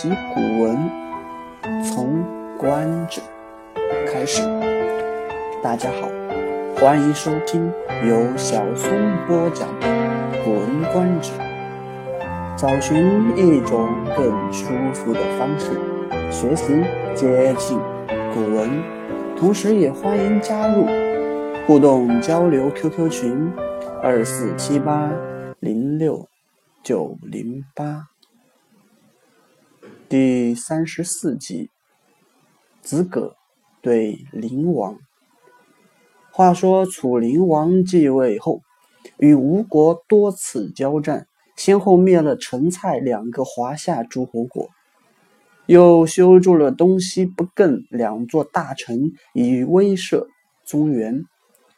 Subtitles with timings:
[0.00, 0.88] 习古文，
[1.82, 2.22] 从
[2.56, 3.20] 《观者》
[4.12, 4.42] 开始。
[5.60, 6.08] 大家好，
[6.76, 7.68] 欢迎收听
[8.06, 8.88] 由小松
[9.26, 9.88] 播讲的
[10.44, 11.32] 《古文观止》。
[12.56, 15.72] 找寻一种更舒服的方式
[16.30, 16.80] 学习
[17.16, 17.76] 接近
[18.32, 18.70] 古文，
[19.36, 20.86] 同时也欢迎加入
[21.66, 23.52] 互动交流 QQ 群：
[24.00, 25.10] 二四七八
[25.58, 26.28] 零六
[26.84, 28.10] 九零八。
[30.08, 31.68] 第三十四集，
[32.80, 33.36] 子葛
[33.82, 34.98] 对灵王。
[36.32, 38.62] 话说楚灵王继位后，
[39.18, 41.26] 与吴国多次交战，
[41.56, 44.70] 先后灭了陈、蔡两个华夏诸侯国，
[45.66, 50.26] 又修筑了东西不更两座大城，以威慑
[50.64, 51.22] 中原。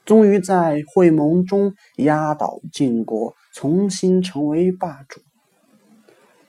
[0.05, 5.21] 终于在会盟中压倒晋国，重新成为霸主。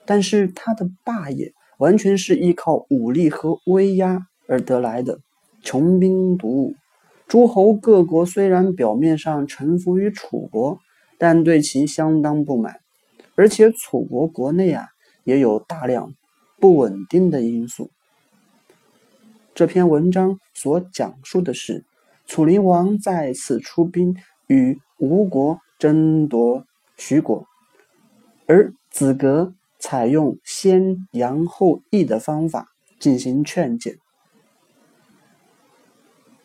[0.06, 1.56] 但是他的霸业。
[1.82, 5.18] 完全是依靠武力和威压而得来的，
[5.64, 6.76] 穷兵黩武。
[7.28, 10.78] 诸侯各国虽然表面上臣服于楚国，
[11.18, 12.76] 但对其相当不满。
[13.34, 14.90] 而且楚国国内啊，
[15.24, 16.14] 也有大量
[16.60, 17.90] 不稳定的因素。
[19.56, 21.84] 这篇文章所讲述的是
[22.28, 24.16] 楚灵王再次出兵
[24.46, 26.64] 与吴国争夺
[26.96, 27.44] 徐国，
[28.46, 29.56] 而子格。
[29.92, 33.98] 采用先扬后抑的方法进行劝谏。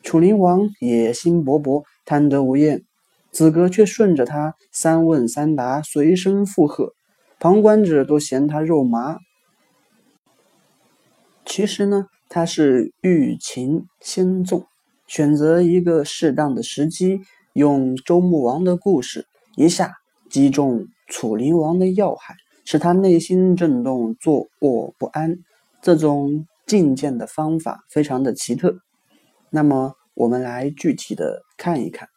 [0.02, 2.82] 楚灵王野心勃勃，贪得无厌，
[3.30, 6.94] 子格却顺着他三问三答，随声附和，
[7.38, 9.18] 旁观者都嫌他肉麻。
[11.44, 14.66] 其实呢，他是欲擒先纵，
[15.06, 17.20] 选择一个适当的时机，
[17.52, 22.34] 用周穆王的故事一下击中楚灵王的要害。
[22.66, 25.38] 使他内心震动，坐卧不安。
[25.80, 28.80] 这种进谏的方法非常的奇特。
[29.50, 32.08] 那么，我们来具体的看一看。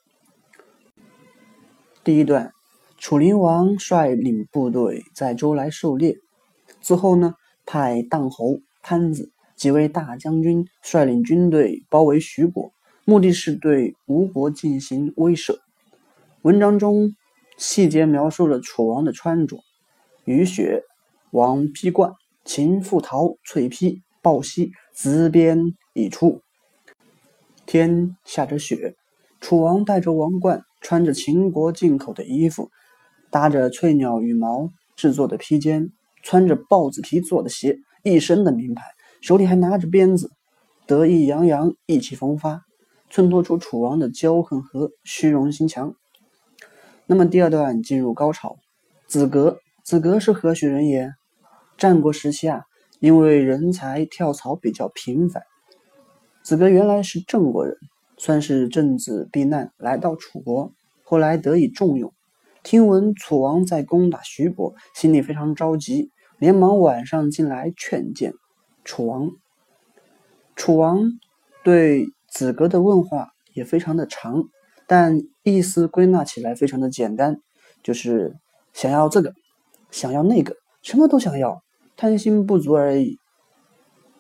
[2.04, 2.52] 第一段，
[2.98, 6.18] 楚灵王率领部队在周来狩猎，
[6.82, 7.36] 之后呢，
[7.68, 12.74] 派荡侯潘子几位大将军率领军队包围徐国，
[13.06, 15.60] 目的是对吴国进行威慑。
[16.42, 17.16] 文章中
[17.56, 19.60] 细节描述了楚王的穿着。
[20.30, 20.84] 雨雪，
[21.32, 22.14] 王披冠，
[22.46, 26.44] 秦复陶，翠披，抱膝，紫鞭已出。
[27.66, 28.96] 天下着雪，
[29.42, 32.70] 楚王戴着王冠，穿着秦国进口的衣服，
[33.32, 35.92] 搭着翠鸟羽毛制作的披肩，
[36.22, 38.84] 穿着豹子皮做的鞋，一身的名牌，
[39.22, 40.30] 手里还拿着鞭子，
[40.86, 42.62] 得意洋洋，意气风发，
[43.10, 45.96] 衬托出楚王的骄横和虚荣心强。
[47.08, 48.58] 那么第二段进入高潮，
[49.08, 49.58] 子格。
[49.90, 51.16] 子格是何许人也？
[51.76, 52.66] 战国时期啊，
[53.00, 55.42] 因为人才跳槽比较频繁，
[56.44, 57.76] 子格原来是郑国人，
[58.16, 62.14] 算是郑子避难来到楚国，后来得以重用。
[62.62, 68.36] 听闻楚王在攻打徐国，心里非常着急，连忙晚上进来劝谏
[68.86, 69.32] 楚王。
[70.56, 71.02] 楚王
[71.64, 74.44] 对子格的问话也非常的长，
[74.86, 77.42] 但意思归纳起来非常的简单，
[77.82, 78.36] 就是
[78.72, 79.34] 想要这个。
[79.92, 81.62] 想要那个，什么都想要，
[81.98, 83.18] 贪心不足而已。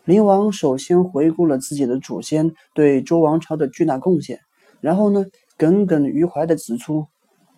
[0.05, 4.39] 灵王首先回顾了自己的祖先对周王朝的巨大贡献，
[4.81, 5.25] 然后呢，
[5.57, 7.05] 耿耿于怀的指出，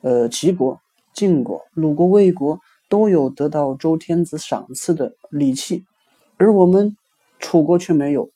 [0.02, 0.80] 呃，齐国、
[1.14, 5.86] 晋国、鲁国、魏国都有得到周天子赏赐的礼器，
[6.38, 6.98] 而我们
[7.40, 8.30] 楚国却没有。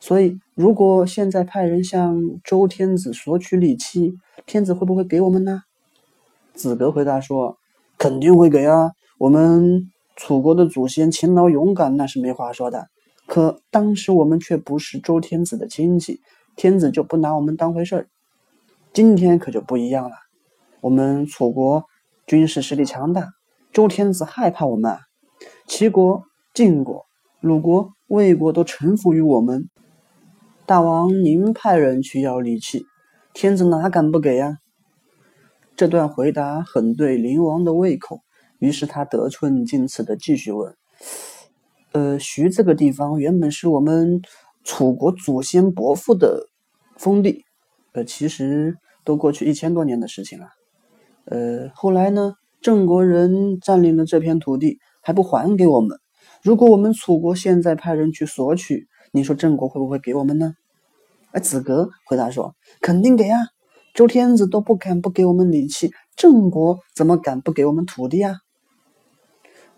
[0.00, 4.14] 所以，如果现在派人向周天子索取礼器，
[4.46, 5.62] 天子会不会给我们呢？
[6.54, 7.58] 子格回答说。
[7.98, 8.92] 肯定会给啊！
[9.18, 12.88] 我们楚国的祖先勤劳勇敢，那是没话说的。
[13.26, 16.20] 可当时我们却不是周天子的亲戚，
[16.56, 18.08] 天子就不拿我们当回事儿。
[18.92, 20.16] 今天可就不一样了，
[20.82, 21.84] 我们楚国
[22.26, 23.30] 军事实力强大，
[23.72, 24.98] 周天子害怕我们，
[25.66, 27.06] 齐国、晋国、
[27.40, 29.68] 鲁国、魏国都臣服于我们。
[30.66, 32.84] 大王您派人去要礼器，
[33.32, 34.58] 天子哪敢不给呀？
[35.76, 38.20] 这段回答很对灵王的胃口，
[38.60, 40.76] 于是他得寸进尺的继续问
[41.90, 44.22] ：“呃，徐这个地方原本是我们
[44.62, 46.46] 楚国祖先伯父的
[46.96, 47.44] 封地，
[47.92, 50.46] 呃，其实都过去一千多年的事情了。
[51.24, 55.98] 呃，后来呢，郑国人占领了这片土地，还不还给我们。
[56.42, 60.54] 如果我们楚国现在派人去索取，你说郑国会不会给我们呢？”
[61.32, 63.40] 哎，子格回答说：“肯定给啊。”
[63.94, 68.38] 周天子都不敢不给我们礼器，郑国怎么敢不给我们土地啊？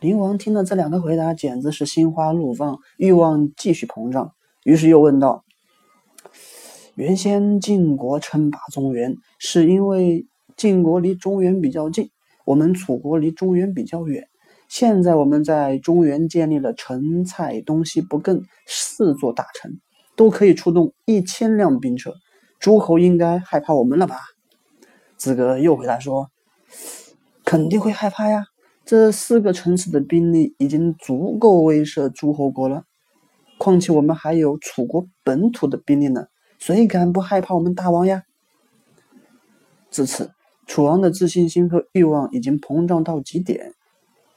[0.00, 4.32] 灵王听了这两个回答，简直是心花怒放，欲望继续膨胀，
[4.64, 5.44] 于是又问道
[6.96, 10.26] ：“原先晋国称霸中原，是因为
[10.56, 12.08] 晋国离中原比较近，
[12.46, 14.26] 我们楚国离中原比较远。
[14.66, 19.78] 现在我们在中原建立了陈、蔡、东西不更四座大城，
[20.16, 22.14] 都可以出动一千辆兵车，
[22.58, 24.16] 诸侯应该害怕我们了吧？”
[25.16, 26.30] 子格又回答说
[27.44, 28.46] ：“肯定会害怕呀。”
[28.84, 32.84] 这四个城市的兵力已经足够威慑诸侯国了，
[33.58, 38.22] 况且我们还有楚国本土的兵力呢，谁敢不害怕我们大王呀？
[39.90, 40.30] 至此，
[40.68, 43.72] 楚王的自信心和欲望已经膨胀到极点。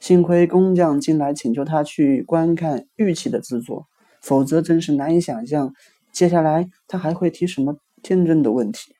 [0.00, 3.86] 幸亏工匠进来请求他去观看玉器的制作，
[4.20, 5.72] 否则真是难以想象
[6.10, 8.94] 接下来他还会提什么天真的问题。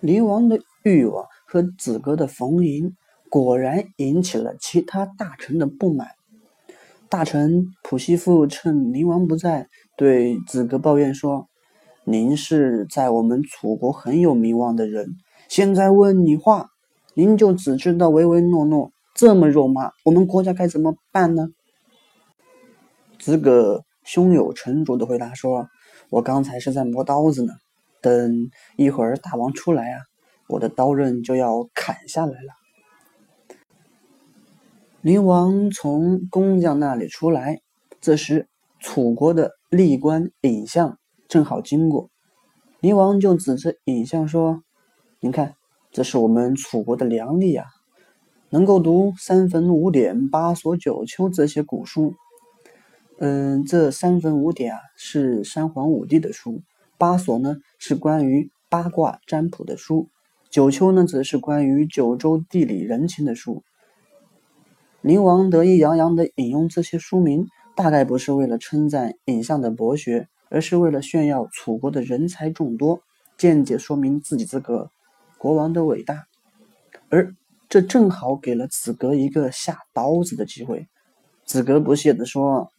[0.00, 2.96] 灵王的欲望和子格的逢迎。
[3.30, 6.12] 果然引起了其他大臣的不满。
[7.10, 9.68] 大臣普希夫趁灵王不在，
[9.98, 11.46] 对子格抱怨说
[12.04, 15.10] ：“您是在我们楚国很有名望的人，
[15.46, 16.70] 现在问你话，
[17.12, 21.48] 您就只知道唯唯诺诺，这么肉麻，我们国家该怎么办呢？”
[23.20, 25.68] 子格胸有成竹的回答说
[26.10, 27.52] ：“我刚才是在磨刀子呢，
[28.00, 30.00] 等一会儿大王出来啊，
[30.48, 32.54] 我的刀刃就要砍下来了。”
[35.00, 37.60] 灵王从工匠那里出来，
[38.00, 38.48] 这时
[38.80, 42.10] 楚国的吏官尹相正好经过，
[42.80, 44.62] 灵王就指着尹相说
[45.20, 45.54] ：“您看，
[45.92, 47.66] 这是我们楚国的良吏啊，
[48.50, 52.14] 能够读三分五典、八所九丘这些古书。
[53.20, 56.62] 嗯，这三分五典啊是三皇五帝的书，
[56.96, 60.08] 八所呢是关于八卦占卜的书，
[60.50, 63.62] 九丘呢则是关于九州地理人情的书。”
[65.02, 73.00] 灵王得意洋洋地引用这些书名，大概不是为了称赞尹相的博学，而是为了炫耀楚国的人才众多，
[73.36, 74.90] 间接说明自己这个
[75.38, 76.26] 国王的伟大。
[77.08, 77.34] 而
[77.68, 80.86] 这正好给了子格一个下刀子的机会。
[81.44, 82.70] 子格不屑地说：“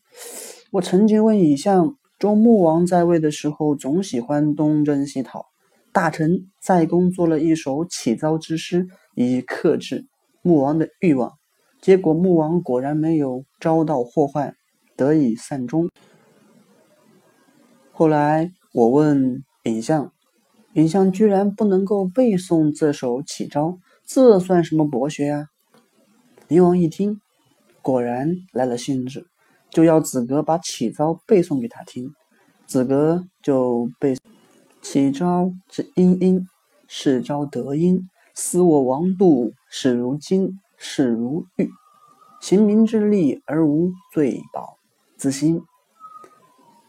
[0.71, 5.45] 我曾经问尹相，周穆王在位的时候，总喜欢东征西讨，
[5.91, 10.07] 大臣在宫做了一首起招之诗，以克制
[10.41, 11.33] 穆王的欲望。”
[11.81, 14.53] 结果穆王果然没有遭到祸患，
[14.97, 15.89] 得以善终。
[17.93, 20.11] 后来我问尹相，
[20.73, 25.47] 尹相居然不能够背诵这首起招，这算什么博学呀？
[26.49, 27.21] 灵王一听，
[27.81, 29.27] 果然来了兴致，
[29.71, 32.13] 就要子格把启招背诵给他听。
[32.65, 34.17] 子格就背：
[34.81, 36.47] 启招之殷殷，
[36.87, 40.59] 是招得音，思我王度，始如今。
[40.81, 41.69] 视如玉，
[42.39, 44.77] 行民之利而无罪保
[45.17, 45.61] 自心。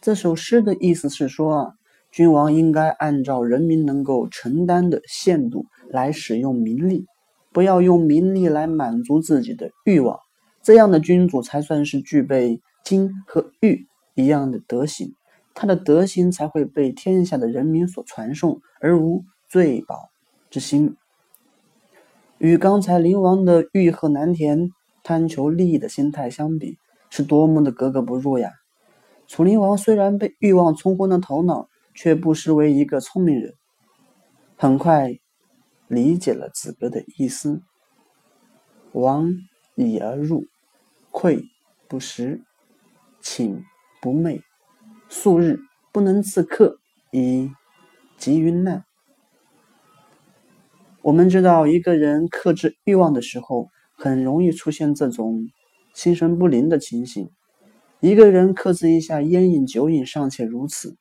[0.00, 1.74] 这首诗的意思是说，
[2.12, 7.04] 君王应该按照人民能够承担的限度来使用民力，
[7.52, 10.20] 不要用民力来满足自己的欲望。
[10.62, 15.14] 这样的君主才算是具备金和玉一样的德行，
[15.54, 20.10] 他的德行才会被天下的人民所传颂，而无罪宝
[20.50, 20.96] 之心。
[22.38, 24.70] 与刚才灵王的欲壑难填、
[25.02, 26.78] 贪求利益的心态相比，
[27.10, 28.52] 是多么的格格不入呀！
[29.26, 33.54] 楚灵王虽然被欲望冲昏了头脑，却不失为一个聪明人，
[34.56, 35.18] 很快
[35.86, 37.62] 理解了子格的意思。
[38.92, 39.30] 王
[39.76, 40.46] 已而入，
[41.10, 41.44] 愧
[41.86, 42.42] 不食，
[43.20, 43.64] 寝
[44.00, 44.42] 不寐，
[45.08, 45.60] 数日
[45.92, 46.78] 不能自克，
[47.12, 47.50] 以
[48.16, 48.84] 及于难。
[51.02, 55.48] 我们知道，一个人克制欲望的时候，很容易出现这种
[55.94, 57.30] 心神不宁的情形。
[58.00, 60.96] 一个人克制一下烟瘾酒瘾尚且如此，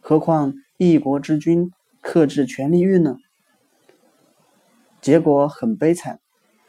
[0.00, 1.70] 何况一国之君
[2.00, 3.16] 克制权力欲呢？
[5.00, 6.20] 结果很悲惨。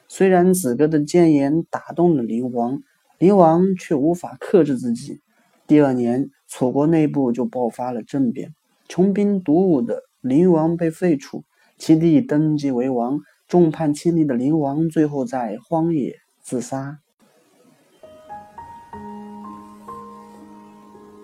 [0.08, 2.82] 虽然子哥的谏言打动了灵王，
[3.18, 5.22] 灵王却无法克制自己。
[5.68, 8.54] 第二年，楚国内部就爆发了政变，
[8.88, 11.44] 穷兵黩武的灵王被废除。
[11.78, 17.00] 其弟登基为王，众叛亲离的灵王最后在荒野自杀。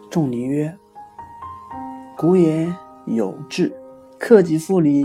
[0.10, 0.77] 仲尼曰
[2.17, 2.67] ：“古也
[3.05, 3.71] 有志，
[4.19, 5.03] 克己复礼，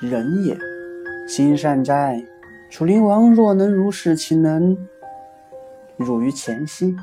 [0.00, 0.58] 仁也。
[1.28, 2.24] 心善哉！
[2.70, 4.74] 楚灵王若能如是，岂能
[5.98, 6.96] 汝于前夕？”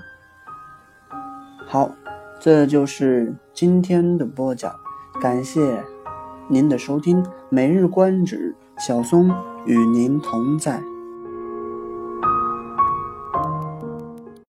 [1.67, 1.91] 好，
[2.39, 4.73] 这就是今天的播讲，
[5.21, 5.83] 感谢。
[6.47, 9.31] 您的收听，每日观止，小松
[9.65, 10.79] 与您同在。